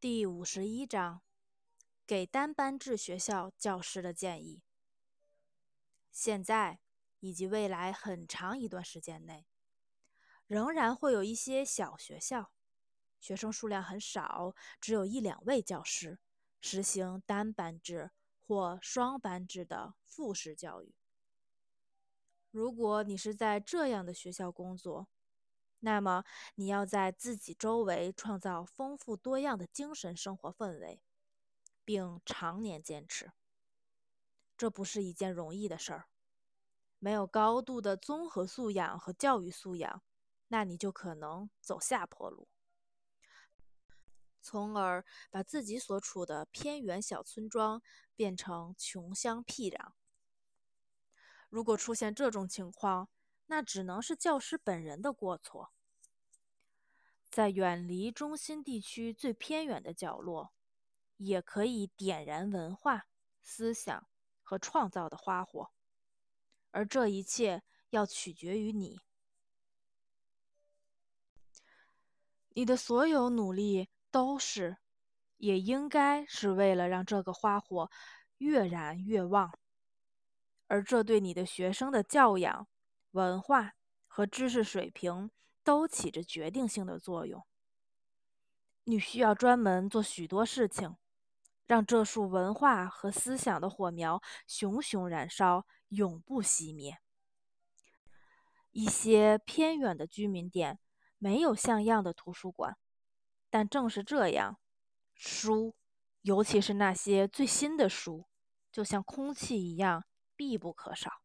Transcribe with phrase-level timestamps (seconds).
[0.00, 1.22] 第五十一章，
[2.06, 4.62] 给单班制学校教师的建议。
[6.12, 6.78] 现在
[7.18, 9.44] 以及未来很长一段时间内，
[10.46, 12.52] 仍然会有一些小学校，
[13.18, 16.20] 学生数量很少，只有一两位教师，
[16.60, 20.94] 实行单班制或双班制的复式教育。
[22.52, 25.08] 如果你是在这样的学校工作，
[25.80, 26.24] 那么，
[26.56, 31.00] 你要在自己周围创造丰富多样的精神生活氛围，
[31.84, 33.32] 并常年坚持。
[34.56, 36.06] 这不是一件容易的事儿。
[36.98, 40.02] 没有高度的综合素养和教育素养，
[40.48, 42.48] 那你就可能走下坡路，
[44.42, 47.80] 从而把自己所处的偏远小村庄
[48.16, 49.92] 变成穷乡僻壤。
[51.48, 53.08] 如果出现这种情况，
[53.48, 55.72] 那只能是教师本人的过错。
[57.28, 60.52] 在远离中心地区最偏远的角落，
[61.18, 63.06] 也可以点燃文化、
[63.42, 64.06] 思想
[64.42, 65.70] 和创造的花火，
[66.70, 69.00] 而这一切要取决于你。
[72.50, 74.78] 你的所有努力都是，
[75.36, 77.90] 也应该是为了让这个花火
[78.38, 79.56] 越燃越旺，
[80.66, 82.66] 而这对你的学生的教养、
[83.12, 83.74] 文化。
[84.10, 85.30] 和知识水平
[85.62, 87.46] 都起着决定性的作用。
[88.82, 90.96] 你需要专门做许多事情，
[91.66, 96.98] 让这束文化和思想的火苗熊熊燃烧，永不熄灭。
[98.72, 100.80] 一些偏远的居民点
[101.18, 102.76] 没有像样的图书馆，
[103.50, 104.58] 但正是这样，
[105.14, 105.76] 书，
[106.22, 108.26] 尤其是那些最新的书，
[108.72, 111.22] 就像空气一样必不可少。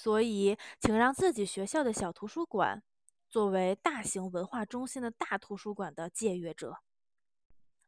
[0.00, 2.84] 所以，请让自己学校的小图书馆
[3.28, 6.76] 作为大型文化中心的大图书馆的借阅者。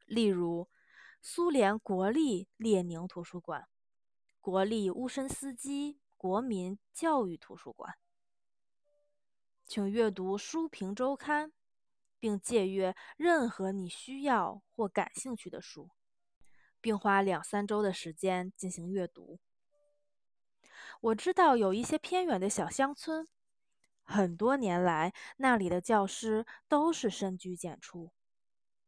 [0.07, 0.69] 例如，
[1.23, 3.69] 苏联国立列宁图书馆、
[4.41, 7.95] 国立乌申斯基国民教育图书馆。
[9.65, 11.51] 请阅读《书评周刊》，
[12.19, 15.91] 并借阅任何你需要或感兴趣的书，
[16.81, 19.39] 并花两三周的时间进行阅读。
[21.01, 23.27] 我知道有一些偏远的小乡村，
[24.03, 28.13] 很多年来那里的教师都是深居简出，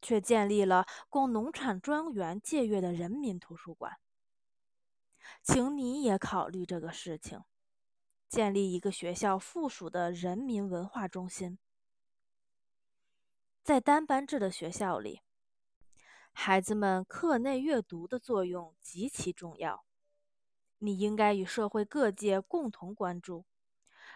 [0.03, 3.97] 却建立了供农产庄园借阅的人民图书馆。
[5.43, 7.41] 请你也考虑这个事情，
[8.29, 11.59] 建立一个学校附属的人民文化中心。
[13.63, 15.23] 在单班制的学校里，
[16.33, 19.87] 孩子们课内阅读的作用极其重要。
[20.85, 23.45] 你应该与社会各界共同关注，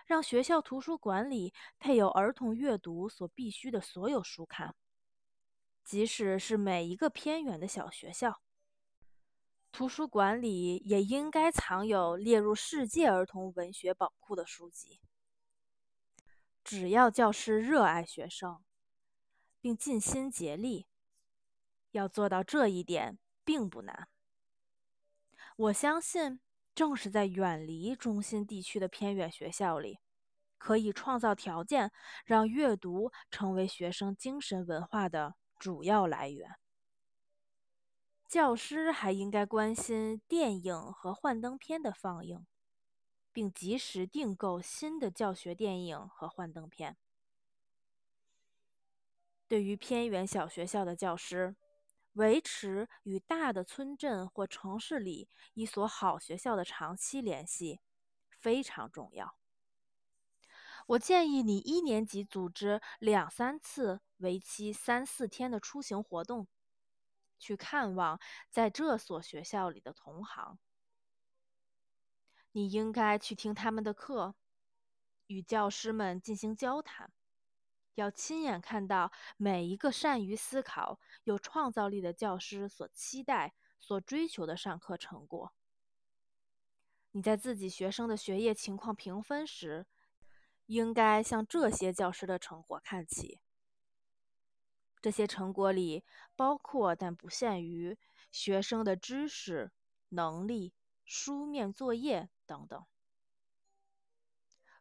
[0.04, 4.74] 让学校图书馆里配有儿童阅读所必需的所有书刊。
[5.84, 8.42] 即使是每一个偏远的小学校，
[9.70, 15.00] 图书馆里也应该藏有列入世界儿童文学宝库的书籍。
[16.64, 18.64] 只要教师热爱学生，
[19.60, 20.86] 并尽心竭力，
[21.92, 24.08] 要做到这一点并不难。
[25.56, 26.40] 我相信。
[26.76, 29.98] 正是在远离中心地区的偏远学校里，
[30.58, 31.90] 可以创造条件，
[32.26, 36.56] 让阅读成为学生精神文化的主要来源。
[38.28, 42.44] 教师还应该关心电影和幻灯片的放映，
[43.32, 46.98] 并及时订购新的教学电影和幻灯片。
[49.48, 51.56] 对于偏远小学校的教师，
[52.16, 57.80] 维持与大的村镇或城市里一所好学校的长期联系
[58.30, 59.36] 非常重要。
[60.86, 66.46] 我建议你一年级组织两三次为期三四天的出行活动，
[67.38, 68.18] 去看望
[68.50, 70.58] 在这所学校里的同行。
[72.52, 74.34] 你应该去听他们的课，
[75.26, 77.12] 与教师们进行交谈。
[77.96, 85.52] 要亲眼看到每一个善于思考、有创造力的教师所期待、所追求的上课成果。
[87.12, 89.86] 你在自己学生的学业情况评分时，
[90.66, 93.40] 应该向这些教师的成果看齐。
[95.00, 96.04] 这些成果里
[96.34, 97.96] 包括但不限于
[98.30, 99.72] 学生的知识、
[100.10, 100.74] 能力、
[101.06, 102.84] 书面作业等等。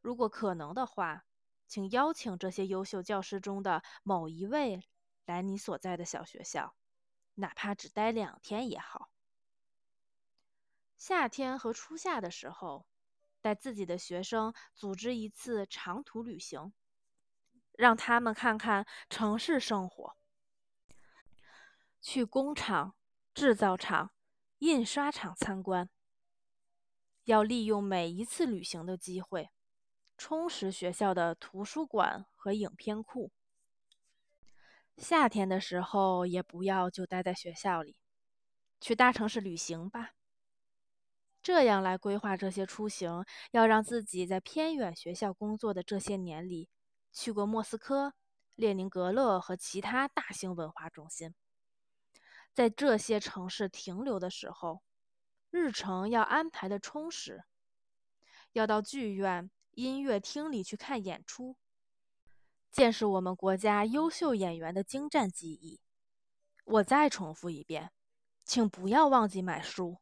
[0.02, 1.24] 如果可能的话。
[1.68, 4.82] 请邀请这些优秀教师中的某一位
[5.26, 6.76] 来你所在的小学校，
[7.36, 9.10] 哪怕只待两天也好。
[10.98, 12.86] 夏天和初夏的时候，
[13.42, 16.74] 带自己的学生组织一次长途旅行，
[17.74, 20.16] 让他们看看城市生活，
[22.02, 22.96] 去工厂、
[23.34, 24.12] 制造厂、
[24.60, 25.90] 印刷厂参观。
[27.26, 29.50] 要利用每一次旅行的机会，
[30.18, 33.32] 充实学校的图书馆和影片库。
[34.98, 37.98] 夏天的时候，也不要就待在学校里，
[38.80, 40.12] 去大城市旅行吧。
[41.42, 46.70] 这样来规划这些出行，要让自己在偏远学校工作的这些年里，
[47.12, 48.14] 去过莫斯科、
[48.56, 51.36] 列宁格勒和其他大型文化中心。
[52.54, 54.82] 在这些城市停留的时候。
[55.52, 57.46] 日程要安排的充实，
[58.52, 61.56] 要到剧院、音乐厅里去看演出，
[62.72, 65.80] 见识我们国家优秀演员的精湛技艺。
[66.64, 67.92] 我再重复一遍，
[68.44, 69.98] 请不要忘记买书。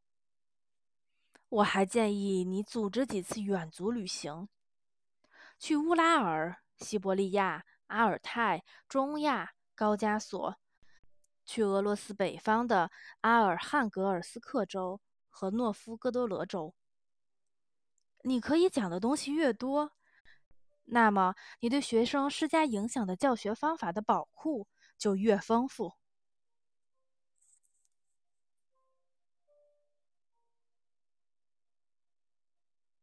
[1.50, 4.48] 我还建议你组织几次远足旅行，
[5.60, 10.56] 去乌拉尔、西伯利亚、阿尔泰、中亚、高加索，
[11.46, 12.90] 去俄罗斯北方的
[13.22, 15.02] 阿尔汉格尔斯克州。
[15.36, 16.76] 和诺夫哥德罗州，
[18.24, 19.92] 你可以讲的东西越多，
[20.86, 24.68] 那么你对学生施加影响的教学方法的宝库
[24.98, 25.94] 就越丰富。